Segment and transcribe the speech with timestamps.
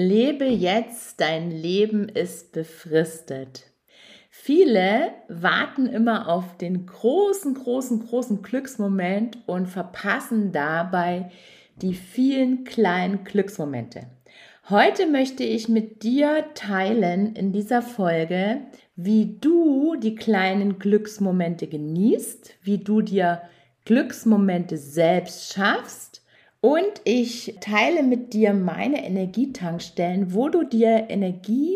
[0.00, 3.64] Lebe jetzt, dein Leben ist befristet.
[4.30, 11.32] Viele warten immer auf den großen, großen, großen Glücksmoment und verpassen dabei
[11.82, 14.06] die vielen kleinen Glücksmomente.
[14.70, 18.60] Heute möchte ich mit dir teilen in dieser Folge,
[18.94, 23.42] wie du die kleinen Glücksmomente genießt, wie du dir
[23.84, 26.17] Glücksmomente selbst schaffst
[26.60, 31.74] und ich teile mit dir meine Energietankstellen, wo du dir Energie,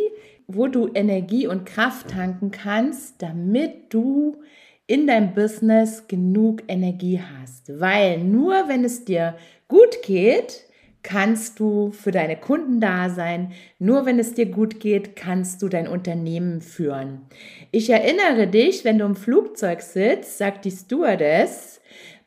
[0.48, 4.42] wo du Energie und Kraft tanken kannst, damit du
[4.86, 7.80] in deinem Business genug Energie hast.
[7.80, 9.36] Weil nur wenn es dir
[9.68, 10.64] gut geht,
[11.02, 13.52] kannst du für deine Kunden da sein.
[13.78, 17.22] Nur wenn es dir gut geht, kannst du dein Unternehmen führen.
[17.70, 21.80] Ich erinnere dich, wenn du im Flugzeug sitzt, sagt die Stewardess,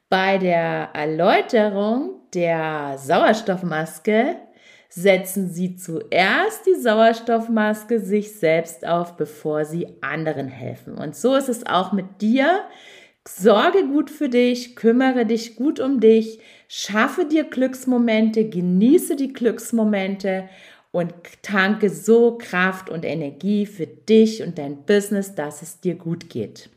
[0.10, 4.38] bei der Erläuterung der Sauerstoffmaske
[4.90, 10.96] setzen Sie zuerst die Sauerstoffmaske sich selbst auf, bevor Sie anderen helfen.
[10.96, 12.62] Und so ist es auch mit dir.
[13.28, 20.48] Sorge gut für dich, kümmere dich gut um dich, schaffe dir Glücksmomente, genieße die Glücksmomente
[20.92, 26.30] und tanke so Kraft und Energie für dich und dein Business, dass es dir gut
[26.30, 26.70] geht.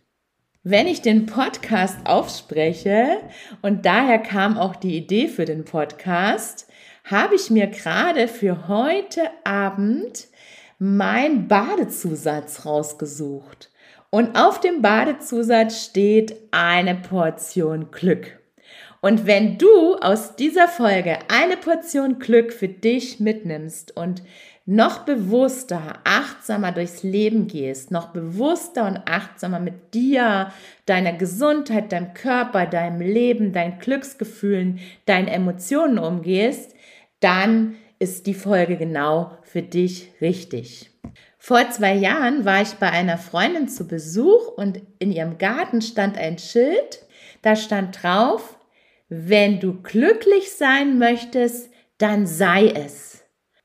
[0.71, 3.23] Wenn ich den Podcast aufspreche,
[3.63, 6.69] und daher kam auch die Idee für den Podcast,
[7.05, 10.29] habe ich mir gerade für heute Abend
[10.79, 13.71] mein Badezusatz rausgesucht.
[14.11, 18.39] Und auf dem Badezusatz steht eine Portion Glück.
[19.01, 24.23] Und wenn du aus dieser Folge eine Portion Glück für dich mitnimmst und
[24.71, 30.53] noch bewusster, achtsamer durchs Leben gehst, noch bewusster und achtsamer mit dir,
[30.85, 36.75] deiner Gesundheit, deinem Körper, deinem Leben, deinen Glücksgefühlen, deinen Emotionen umgehst,
[37.21, 40.91] dann ist die Folge genau für dich richtig.
[41.39, 46.19] Vor zwei Jahren war ich bei einer Freundin zu Besuch und in ihrem Garten stand
[46.19, 47.07] ein Schild,
[47.41, 48.59] da stand drauf,
[49.09, 53.18] wenn du glücklich sein möchtest, dann sei es.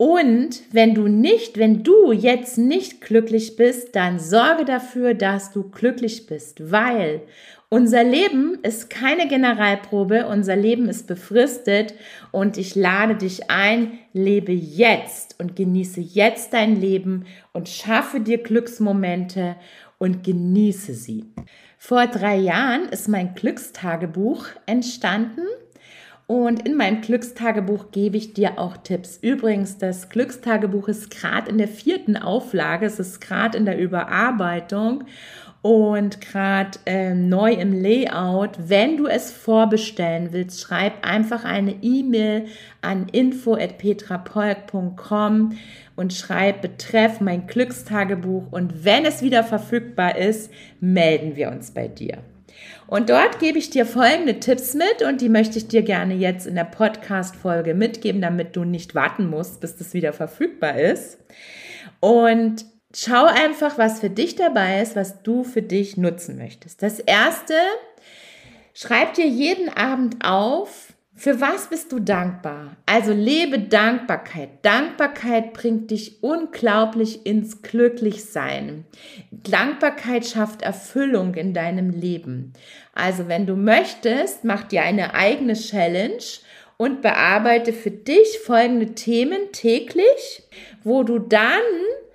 [0.05, 5.63] Und wenn du nicht, wenn du jetzt nicht glücklich bist, dann sorge dafür, dass du
[5.69, 7.21] glücklich bist, weil
[7.69, 11.93] unser Leben ist keine Generalprobe, unser Leben ist befristet
[12.33, 18.39] und ich lade dich ein, lebe jetzt und genieße jetzt dein Leben und schaffe dir
[18.39, 19.55] Glücksmomente
[19.99, 21.27] und genieße sie.
[21.77, 25.43] Vor drei Jahren ist mein Glückstagebuch entstanden
[26.27, 29.19] und in meinem Glückstagebuch gebe ich dir auch Tipps.
[29.21, 35.03] Übrigens, das Glückstagebuch ist gerade in der vierten Auflage, es ist gerade in der Überarbeitung
[35.61, 38.69] und gerade äh, neu im Layout.
[38.69, 42.45] Wenn du es vorbestellen willst, schreib einfach eine E-Mail
[42.81, 45.57] an info@petrapolk.com
[45.95, 51.87] und schreib betreff mein Glückstagebuch und wenn es wieder verfügbar ist, melden wir uns bei
[51.87, 52.19] dir.
[52.93, 56.45] Und dort gebe ich dir folgende Tipps mit und die möchte ich dir gerne jetzt
[56.45, 61.17] in der Podcast-Folge mitgeben, damit du nicht warten musst, bis das wieder verfügbar ist.
[62.01, 66.83] Und schau einfach, was für dich dabei ist, was du für dich nutzen möchtest.
[66.83, 67.55] Das erste,
[68.75, 72.75] schreib dir jeden Abend auf, für was bist du dankbar?
[72.85, 74.49] Also lebe Dankbarkeit.
[74.63, 78.85] Dankbarkeit bringt dich unglaublich ins Glücklichsein.
[79.31, 82.53] Dankbarkeit schafft Erfüllung in deinem Leben.
[82.93, 86.23] Also wenn du möchtest, mach dir eine eigene Challenge
[86.77, 90.43] und bearbeite für dich folgende Themen täglich,
[90.83, 91.61] wo du dann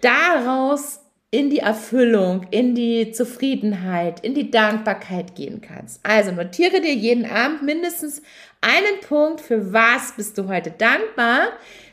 [0.00, 6.00] daraus in die Erfüllung, in die Zufriedenheit, in die Dankbarkeit gehen kannst.
[6.02, 8.22] Also notiere dir jeden Abend mindestens
[8.62, 11.50] einen Punkt, für was bist du heute dankbar.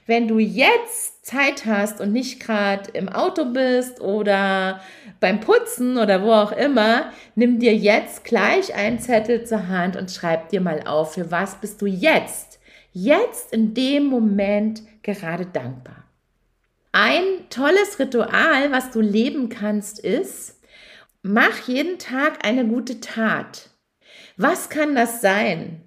[0.08, 4.80] Wenn du jetzt Zeit hast und nicht gerade im Auto bist oder
[5.20, 10.12] beim Putzen oder wo auch immer, nimm dir jetzt gleich einen Zettel zur Hand und
[10.12, 12.60] schreib dir mal auf, für was bist du jetzt,
[12.94, 16.05] jetzt in dem Moment gerade dankbar.
[16.98, 20.62] Ein tolles Ritual, was du leben kannst, ist,
[21.24, 23.70] mach jeden Tag eine gute Tat.
[24.38, 25.85] Was kann das sein?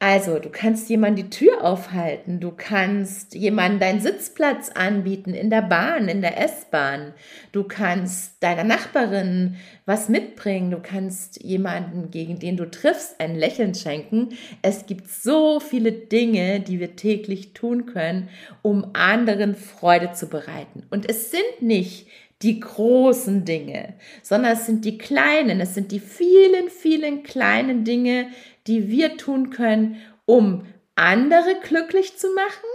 [0.00, 5.62] Also, du kannst jemand die Tür aufhalten, du kannst jemanden deinen Sitzplatz anbieten in der
[5.62, 7.14] Bahn, in der S-Bahn,
[7.50, 9.56] du kannst deiner Nachbarin
[9.86, 14.28] was mitbringen, du kannst jemanden, gegen den du triffst, ein Lächeln schenken.
[14.62, 18.28] Es gibt so viele Dinge, die wir täglich tun können,
[18.62, 20.84] um anderen Freude zu bereiten.
[20.90, 22.06] Und es sind nicht
[22.42, 28.28] die großen Dinge, sondern es sind die kleinen, es sind die vielen, vielen kleinen Dinge,
[28.68, 32.68] die wir tun können, um andere glücklich zu machen.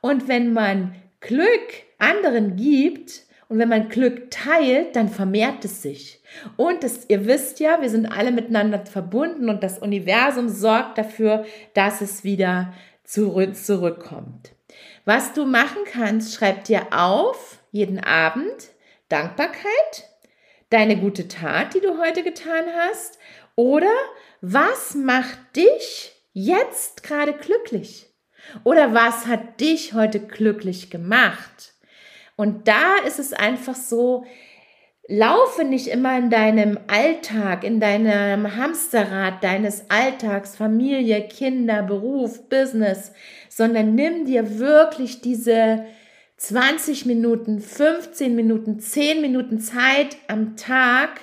[0.00, 6.22] Und wenn man Glück anderen gibt und wenn man Glück teilt, dann vermehrt es sich.
[6.56, 11.44] Und das, ihr wisst ja, wir sind alle miteinander verbunden und das Universum sorgt dafür,
[11.74, 12.72] dass es wieder
[13.04, 14.52] zurück, zurückkommt.
[15.04, 18.70] Was du machen kannst, schreib dir auf, jeden Abend,
[19.08, 20.08] Dankbarkeit,
[20.70, 23.18] deine gute Tat, die du heute getan hast,
[23.56, 23.92] oder
[24.46, 28.06] was macht dich jetzt gerade glücklich?
[28.62, 31.72] Oder was hat dich heute glücklich gemacht?
[32.36, 34.26] Und da ist es einfach so,
[35.08, 43.12] laufe nicht immer in deinem Alltag, in deinem Hamsterrad deines Alltags, Familie, Kinder, Beruf, Business,
[43.48, 45.86] sondern nimm dir wirklich diese
[46.36, 51.20] 20 Minuten, 15 Minuten, 10 Minuten Zeit am Tag,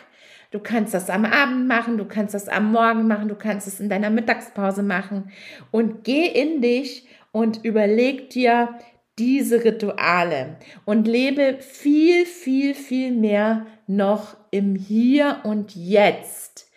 [0.51, 3.79] Du kannst das am Abend machen, du kannst das am Morgen machen, du kannst es
[3.79, 5.31] in deiner Mittagspause machen
[5.71, 8.77] und geh in dich und überleg dir
[9.17, 16.69] diese Rituale und lebe viel, viel, viel mehr noch im Hier und Jetzt.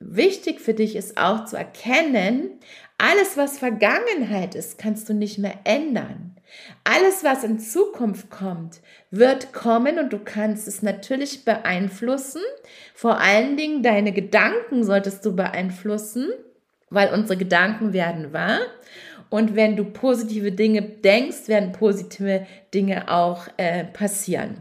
[0.00, 2.58] Wichtig für dich ist auch zu erkennen,
[2.98, 6.33] alles, was Vergangenheit ist, kannst du nicht mehr ändern.
[6.84, 8.80] Alles, was in Zukunft kommt,
[9.10, 12.42] wird kommen und du kannst es natürlich beeinflussen.
[12.94, 16.30] Vor allen Dingen deine Gedanken solltest du beeinflussen,
[16.90, 18.60] weil unsere Gedanken werden wahr.
[19.30, 24.58] Und wenn du positive Dinge denkst, werden positive Dinge auch äh, passieren.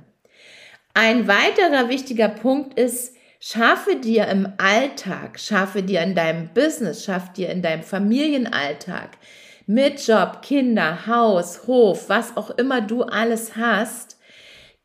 [0.95, 7.33] Ein weiterer wichtiger Punkt ist, schaffe dir im Alltag, schaffe dir in deinem Business, schaffe
[7.35, 9.09] dir in deinem Familienalltag
[9.65, 14.17] mit Job, Kinder, Haus, Hof, was auch immer du alles hast,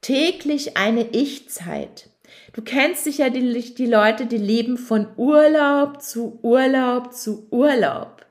[0.00, 2.10] täglich eine Ich-Zeit.
[2.52, 8.26] Du kennst sicher die, die Leute, die leben von Urlaub zu Urlaub zu Urlaub.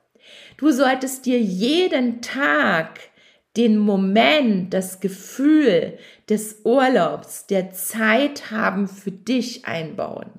[0.57, 2.99] Du solltest dir jeden Tag
[3.57, 5.97] den Moment, das Gefühl
[6.29, 10.29] des Urlaubs, der Zeit haben für dich einbauen.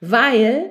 [0.00, 0.70] Weil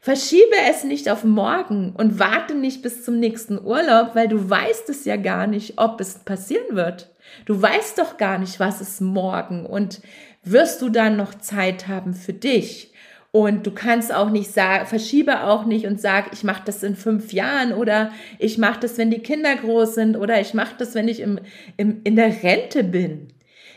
[0.00, 4.88] Verschiebe es nicht auf morgen und warte nicht bis zum nächsten Urlaub, weil du weißt
[4.90, 7.10] es ja gar nicht, ob es passieren wird.
[7.46, 10.00] Du weißt doch gar nicht, was ist morgen und
[10.44, 12.92] wirst du dann noch Zeit haben für dich.
[13.30, 16.96] Und du kannst auch nicht sagen, verschiebe auch nicht und sag, ich mache das in
[16.96, 20.94] fünf Jahren oder ich mache das, wenn die Kinder groß sind oder ich mache das,
[20.94, 21.38] wenn ich im,
[21.76, 23.28] im, in der Rente bin.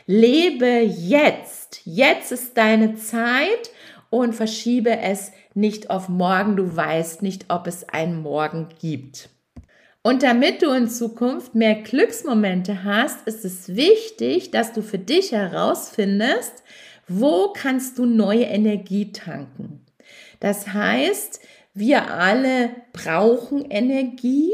[0.06, 1.82] Lebe jetzt.
[1.84, 3.70] Jetzt ist deine Zeit
[4.08, 6.56] und verschiebe es nicht auf morgen.
[6.56, 9.28] Du weißt nicht, ob es einen Morgen gibt.
[10.02, 15.32] Und damit du in Zukunft mehr Glücksmomente hast, ist es wichtig, dass du für dich
[15.32, 16.64] herausfindest,
[17.06, 19.84] wo kannst du neue Energie tanken.
[20.40, 21.40] Das heißt,
[21.74, 24.50] wir alle brauchen Energie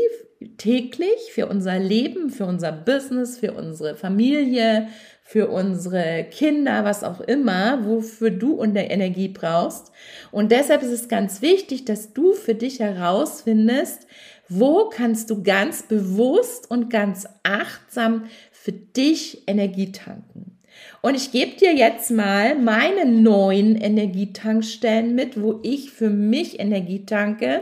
[0.59, 4.89] täglich für unser Leben, für unser Business, für unsere Familie,
[5.31, 9.93] für unsere Kinder, was auch immer, wofür du unter Energie brauchst.
[10.31, 14.07] Und deshalb ist es ganz wichtig, dass du für dich herausfindest,
[14.49, 20.59] wo kannst du ganz bewusst und ganz achtsam für dich Energie tanken.
[21.03, 27.05] Und ich gebe dir jetzt mal meine neuen Energietankstellen mit, wo ich für mich Energie
[27.05, 27.61] tanke.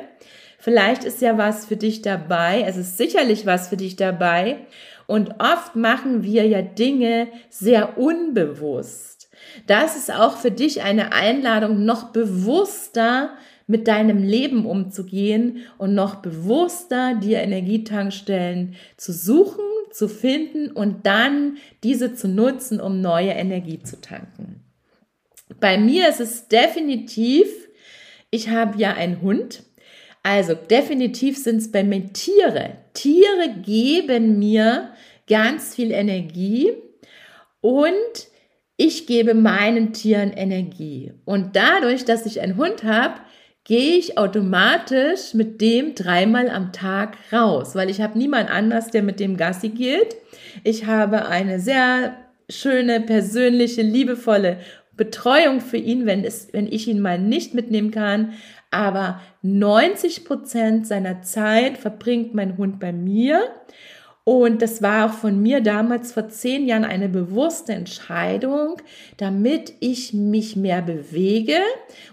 [0.61, 2.62] Vielleicht ist ja was für dich dabei.
[2.64, 4.58] Es ist sicherlich was für dich dabei.
[5.06, 9.30] Und oft machen wir ja Dinge sehr unbewusst.
[9.66, 13.30] Das ist auch für dich eine Einladung, noch bewusster
[13.66, 21.56] mit deinem Leben umzugehen und noch bewusster dir Energietankstellen zu suchen, zu finden und dann
[21.82, 24.62] diese zu nutzen, um neue Energie zu tanken.
[25.60, 27.46] Bei mir ist es definitiv,
[28.30, 29.62] ich habe ja einen Hund
[30.26, 32.78] also definitiv sind es bei mir Tiere.
[32.95, 34.90] Tiere geben mir
[35.28, 36.73] ganz viel Energie
[37.61, 37.92] und
[38.76, 41.12] ich gebe meinen Tieren Energie.
[41.25, 43.21] Und dadurch, dass ich einen Hund habe,
[43.62, 49.04] gehe ich automatisch mit dem dreimal am Tag raus, weil ich habe niemand anders, der
[49.04, 50.16] mit dem Gassi geht.
[50.64, 52.16] Ich habe eine sehr
[52.50, 54.59] schöne, persönliche, liebevolle
[54.97, 58.33] Betreuung für ihn, wenn, es, wenn ich ihn mal nicht mitnehmen kann.
[58.70, 63.50] Aber 90 Prozent seiner Zeit verbringt mein Hund bei mir.
[64.28, 68.82] Und das war auch von mir damals vor zehn Jahren eine bewusste Entscheidung,
[69.18, 71.58] damit ich mich mehr bewege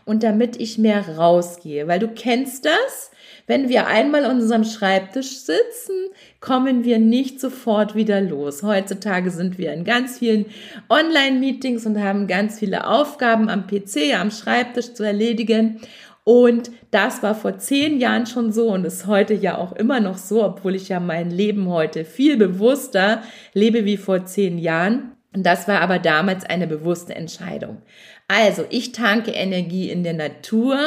[0.06, 1.88] und damit ich mehr rausgehe.
[1.88, 3.10] Weil du kennst das,
[3.48, 5.96] wenn wir einmal an unserem Schreibtisch sitzen,
[6.40, 8.62] kommen wir nicht sofort wieder los.
[8.62, 10.46] Heutzutage sind wir in ganz vielen
[10.90, 15.82] Online-Meetings und haben ganz viele Aufgaben am PC, am Schreibtisch zu erledigen.
[16.26, 20.18] Und das war vor zehn Jahren schon so und ist heute ja auch immer noch
[20.18, 25.12] so, obwohl ich ja mein Leben heute viel bewusster lebe wie vor zehn Jahren.
[25.36, 27.82] Und das war aber damals eine bewusste Entscheidung.
[28.28, 30.78] Also, ich tanke Energie in der Natur.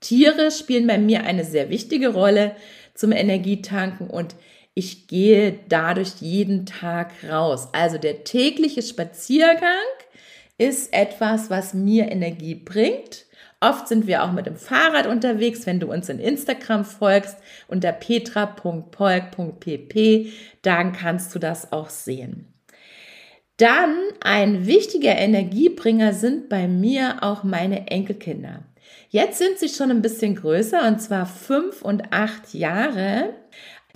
[0.00, 2.54] Tiere spielen bei mir eine sehr wichtige Rolle
[2.94, 4.34] zum Energietanken und
[4.74, 7.68] ich gehe dadurch jeden Tag raus.
[7.72, 9.70] Also der tägliche Spaziergang
[10.58, 13.25] ist etwas, was mir Energie bringt
[13.60, 17.92] Oft sind wir auch mit dem Fahrrad unterwegs, wenn du uns in Instagram folgst unter
[17.92, 18.72] petra.polk.pp,
[20.62, 22.52] dann kannst du das auch sehen.
[23.56, 28.64] Dann ein wichtiger Energiebringer sind bei mir auch meine Enkelkinder.
[29.08, 33.34] Jetzt sind sie schon ein bisschen größer und zwar fünf und acht Jahre.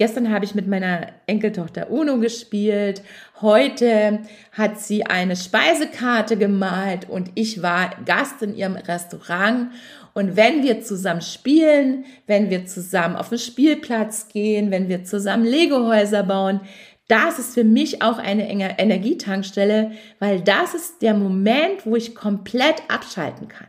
[0.00, 3.02] Gestern habe ich mit meiner Enkeltochter Uno gespielt.
[3.42, 9.72] Heute hat sie eine Speisekarte gemalt und ich war Gast in ihrem Restaurant.
[10.14, 15.44] Und wenn wir zusammen spielen, wenn wir zusammen auf den Spielplatz gehen, wenn wir zusammen
[15.44, 16.60] Lego-Häuser bauen,
[17.06, 22.14] das ist für mich auch eine enge Energietankstelle, weil das ist der Moment, wo ich
[22.14, 23.68] komplett abschalten kann.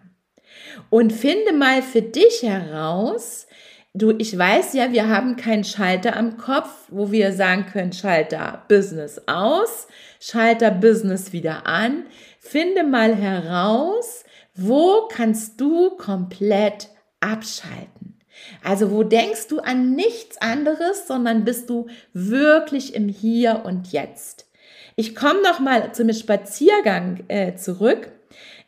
[0.90, 3.48] Und finde mal für dich heraus,
[3.94, 8.64] Du, ich weiß ja, wir haben keinen Schalter am Kopf, wo wir sagen können, Schalter
[8.70, 9.88] Business aus,
[10.22, 12.06] Schalter Business wieder an.
[12.40, 14.24] Finde mal heraus,
[14.56, 16.88] wo kannst du komplett
[17.20, 18.18] abschalten?
[18.64, 24.48] Also wo denkst du an nichts anderes, sondern bist du wirklich im Hier und Jetzt?
[24.96, 28.12] Ich komme noch mal zum Spaziergang äh, zurück.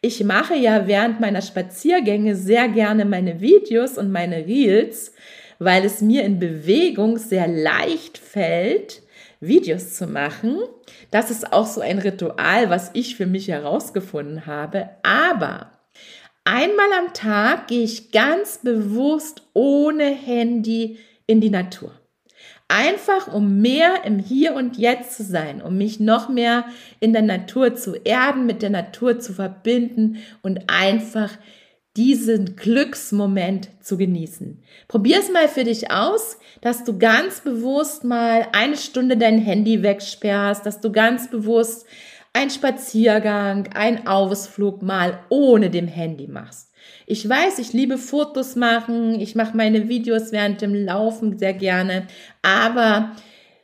[0.06, 5.14] Ich mache ja während meiner Spaziergänge sehr gerne meine Videos und meine Reels,
[5.60, 9.02] weil es mir in Bewegung sehr leicht fällt,
[9.40, 10.58] Videos zu machen.
[11.10, 14.90] Das ist auch so ein Ritual, was ich für mich herausgefunden habe.
[15.04, 15.72] Aber
[16.44, 21.94] einmal am Tag gehe ich ganz bewusst ohne Handy in die Natur.
[22.76, 26.66] Einfach um mehr im Hier und Jetzt zu sein, um mich noch mehr
[27.00, 31.30] in der Natur zu erden, mit der Natur zu verbinden und einfach
[31.96, 34.64] diesen Glücksmoment zu genießen.
[34.88, 39.84] Probier es mal für dich aus, dass du ganz bewusst mal eine Stunde dein Handy
[39.84, 41.86] wegsperrst, dass du ganz bewusst
[42.34, 46.73] einen Spaziergang, einen Ausflug mal ohne dem Handy machst.
[47.06, 52.08] Ich weiß, ich liebe Fotos machen, ich mache meine Videos während dem Laufen sehr gerne,
[52.42, 53.12] aber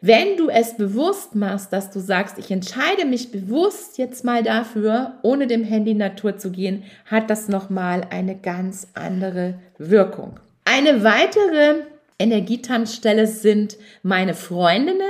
[0.01, 5.19] wenn du es bewusst machst, dass du sagst, ich entscheide mich bewusst jetzt mal dafür,
[5.23, 10.39] ohne dem Handy Natur zu gehen, hat das nochmal eine ganz andere Wirkung.
[10.63, 11.83] Eine weitere
[12.17, 15.01] Energietankstelle sind meine Freundinnen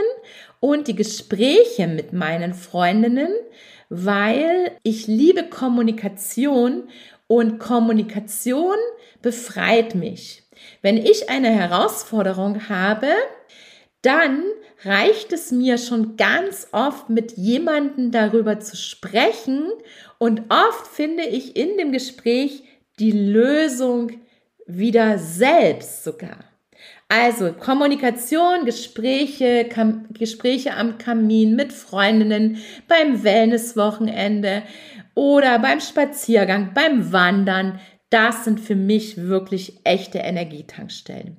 [0.59, 3.31] und die Gespräche mit meinen Freundinnen,
[3.89, 6.83] weil ich liebe Kommunikation
[7.29, 8.75] und Kommunikation
[9.21, 10.41] befreit mich.
[10.81, 13.07] Wenn ich eine Herausforderung habe,
[14.01, 14.43] dann
[14.83, 19.67] reicht es mir schon ganz oft mit jemandem darüber zu sprechen
[20.17, 22.63] und oft finde ich in dem Gespräch
[22.97, 24.11] die Lösung
[24.65, 26.39] wieder selbst sogar.
[27.09, 32.57] Also Kommunikation, Gespräche, Kam Gespräche am Kamin mit Freundinnen,
[32.87, 34.63] beim Wellnesswochenende
[35.19, 37.81] oder beim Spaziergang, beim Wandern.
[38.09, 41.35] Das sind für mich wirklich echte Energietankstellen.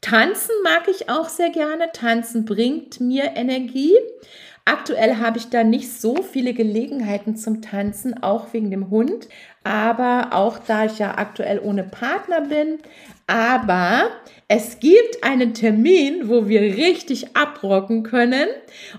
[0.00, 1.90] Tanzen mag ich auch sehr gerne.
[1.92, 3.96] Tanzen bringt mir Energie.
[4.64, 9.28] Aktuell habe ich da nicht so viele Gelegenheiten zum Tanzen, auch wegen dem Hund.
[9.64, 12.78] Aber auch da ich ja aktuell ohne Partner bin.
[13.26, 14.10] Aber
[14.48, 18.48] es gibt einen Termin, wo wir richtig abrocken können.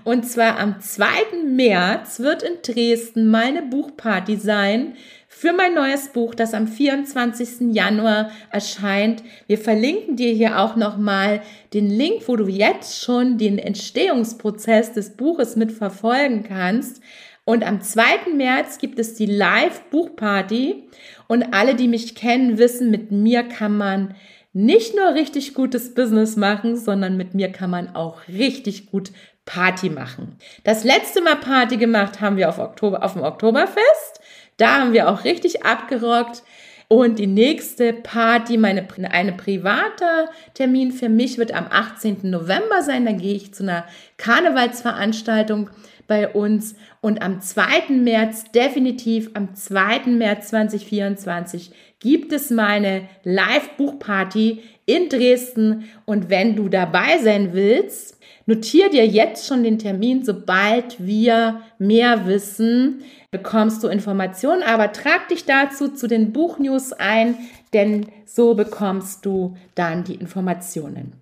[0.02, 1.06] Und zwar am 2.
[1.46, 4.96] März wird in Dresden meine Buchparty sein
[5.28, 7.74] für mein neues Buch, das am 24.
[7.74, 9.22] Januar erscheint.
[9.46, 11.42] Wir verlinken dir hier auch nochmal
[11.74, 17.02] den Link, wo du jetzt schon den Entstehungsprozess des Buches mitverfolgen kannst.
[17.46, 18.34] Und am 2.
[18.34, 20.88] März gibt es die Live-Buchparty.
[21.28, 24.16] Und alle, die mich kennen, wissen, mit mir kann man
[24.52, 29.12] nicht nur richtig gutes Business machen, sondern mit mir kann man auch richtig gut
[29.44, 30.36] Party machen.
[30.64, 34.20] Das letzte Mal Party gemacht haben wir auf, Oktober, auf dem Oktoberfest.
[34.56, 36.42] Da haben wir auch richtig abgerockt.
[36.88, 42.18] Und die nächste Party, meine, eine privater Termin für mich wird am 18.
[42.22, 43.04] November sein.
[43.04, 43.86] Dann gehe ich zu einer
[44.18, 45.70] Karnevalsveranstaltung
[46.06, 46.76] bei uns.
[47.00, 47.90] Und am 2.
[47.90, 50.06] März, definitiv am 2.
[50.06, 55.90] März 2024, gibt es meine Live-Buchparty in Dresden.
[56.04, 60.24] Und wenn du dabei sein willst, notier dir jetzt schon den Termin.
[60.24, 63.02] Sobald wir mehr wissen,
[63.36, 64.62] bekommst du Informationen.
[64.62, 67.36] Aber trag dich dazu zu den Buchnews ein,
[67.72, 71.12] denn so bekommst du dann die Informationen.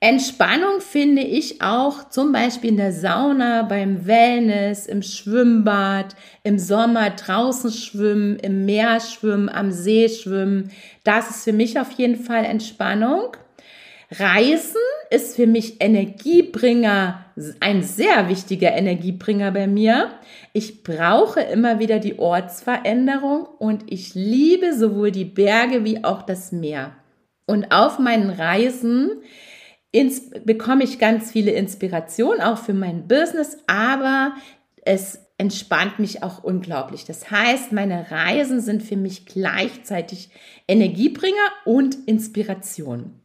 [0.00, 7.10] Entspannung finde ich auch zum Beispiel in der Sauna, beim Wellness, im Schwimmbad, im Sommer
[7.10, 10.70] draußen schwimmen, im Meer schwimmen, am See schwimmen.
[11.04, 13.36] Das ist für mich auf jeden Fall Entspannung.
[14.10, 14.76] Reisen
[15.10, 17.23] ist für mich Energiebringer,
[17.60, 20.10] ein sehr wichtiger Energiebringer bei mir.
[20.52, 26.52] Ich brauche immer wieder die Ortsveränderung und ich liebe sowohl die Berge wie auch das
[26.52, 26.94] Meer.
[27.46, 29.10] Und auf meinen Reisen
[29.90, 34.34] ins, bekomme ich ganz viele Inspirationen, auch für mein Business, aber
[34.84, 37.04] es entspannt mich auch unglaublich.
[37.04, 40.30] Das heißt, meine Reisen sind für mich gleichzeitig
[40.68, 43.20] Energiebringer und Inspiration.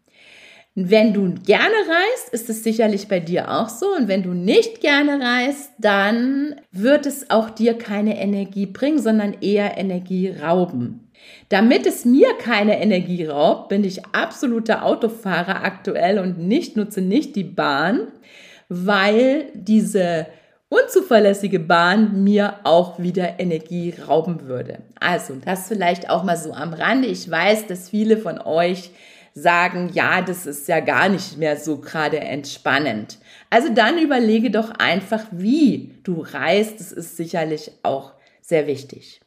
[0.88, 3.88] Wenn du gerne reist, ist es sicherlich bei dir auch so.
[3.98, 9.36] Und wenn du nicht gerne reist, dann wird es auch dir keine Energie bringen, sondern
[9.42, 11.12] eher Energie rauben.
[11.50, 17.36] Damit es mir keine Energie raubt, bin ich absoluter Autofahrer aktuell und nicht nutze nicht
[17.36, 18.08] die Bahn,
[18.70, 20.28] weil diese
[20.70, 24.80] unzuverlässige Bahn mir auch wieder Energie rauben würde.
[25.00, 27.08] Also, das vielleicht auch mal so am Rande.
[27.10, 28.92] Ich weiß, dass viele von euch
[29.42, 33.18] sagen, ja, das ist ja gar nicht mehr so gerade entspannend.
[33.50, 36.80] Also dann überlege doch einfach, wie du reist.
[36.80, 39.22] Das ist sicherlich auch sehr wichtig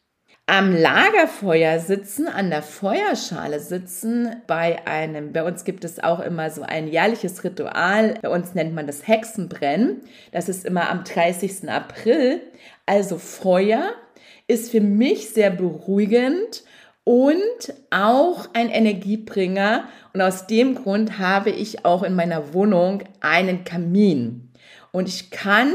[0.46, 6.50] am Lagerfeuer sitzen, an der Feuerschale sitzen, bei einem, bei uns gibt es auch immer
[6.50, 10.02] so ein jährliches Ritual, bei uns nennt man das Hexenbrennen,
[10.32, 11.70] das ist immer am 30.
[11.70, 12.40] April,
[12.86, 13.92] also Feuer
[14.48, 16.64] ist für mich sehr beruhigend
[17.04, 23.64] und auch ein Energiebringer und aus dem Grund habe ich auch in meiner Wohnung einen
[23.64, 24.52] Kamin
[24.92, 25.72] und ich kann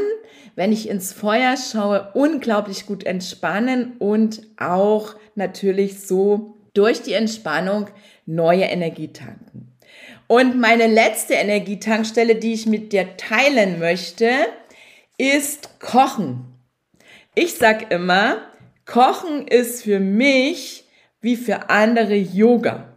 [0.57, 7.87] wenn ich ins Feuer schaue, unglaublich gut entspannen und auch natürlich so durch die Entspannung
[8.25, 9.77] neue Energie tanken.
[10.25, 14.31] Und meine letzte Energietankstelle, die ich mit dir teilen möchte,
[15.19, 16.47] ist Kochen.
[17.35, 18.37] Ich sag immer,
[18.87, 20.85] Kochen ist für mich
[21.27, 22.95] wie für andere Yoga.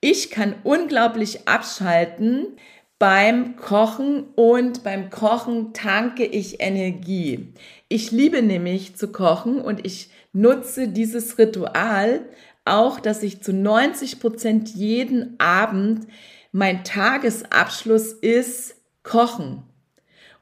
[0.00, 2.56] Ich kann unglaublich abschalten,
[2.98, 7.54] beim Kochen und beim Kochen tanke ich Energie.
[7.88, 12.22] Ich liebe nämlich zu kochen und ich nutze dieses Ritual
[12.64, 16.08] auch, dass ich zu 90 Prozent jeden Abend
[16.50, 19.62] mein Tagesabschluss ist Kochen.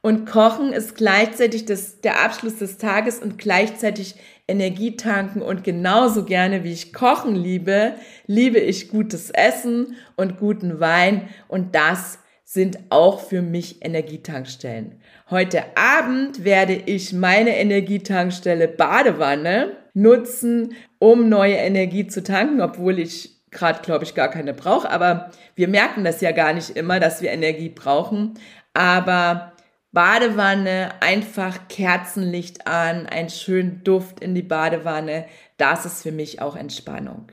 [0.00, 4.14] Und Kochen ist gleichzeitig das, der Abschluss des Tages und gleichzeitig
[4.48, 5.42] Energie tanken.
[5.42, 7.94] Und genauso gerne wie ich Kochen liebe,
[8.26, 11.28] liebe ich gutes Essen und guten Wein.
[11.46, 15.00] Und das sind auch für mich Energietankstellen.
[15.30, 23.38] Heute Abend werde ich meine Energietankstelle Badewanne nutzen, um neue Energie zu tanken, obwohl ich
[23.50, 24.90] gerade, glaube ich, gar keine brauche.
[24.90, 28.34] Aber wir merken das ja gar nicht immer, dass wir Energie brauchen.
[28.72, 29.52] Aber
[29.92, 36.56] Badewanne, einfach Kerzenlicht an, ein schönen Duft in die Badewanne, das ist für mich auch
[36.56, 37.32] Entspannung.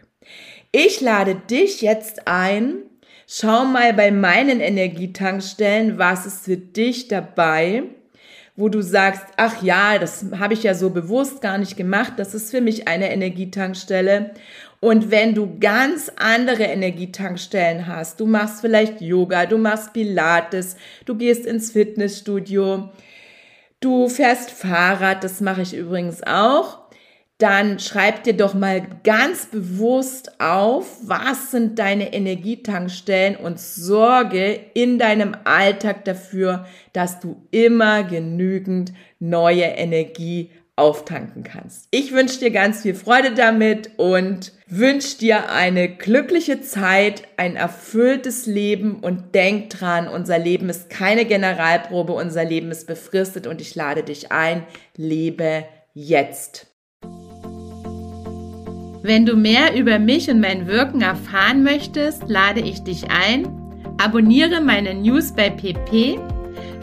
[0.72, 2.84] Ich lade dich jetzt ein,
[3.28, 7.84] Schau mal bei meinen Energietankstellen, was ist für dich dabei,
[8.56, 12.36] wo du sagst, ach ja, das habe ich ja so bewusst gar nicht gemacht, das
[12.36, 14.36] ist für mich eine Energietankstelle.
[14.86, 21.16] Und wenn du ganz andere Energietankstellen hast, du machst vielleicht Yoga, du machst Pilates, du
[21.16, 22.90] gehst ins Fitnessstudio,
[23.80, 26.82] du fährst Fahrrad, das mache ich übrigens auch,
[27.40, 35.00] dann schreib dir doch mal ganz bewusst auf, was sind deine Energietankstellen und sorge in
[35.00, 41.88] deinem Alltag dafür, dass du immer genügend neue Energie auftanken kannst.
[41.92, 48.46] Ich wünsche dir ganz viel Freude damit und wünsche dir eine glückliche Zeit, ein erfülltes
[48.46, 53.76] Leben und denk dran, unser Leben ist keine Generalprobe, unser Leben ist befristet und ich
[53.76, 54.64] lade dich ein,
[54.98, 56.68] lebe jetzt.
[59.02, 63.48] Wenn du mehr über mich und mein Wirken erfahren möchtest, lade ich dich ein.
[64.04, 66.20] Abonniere meine News bei PP.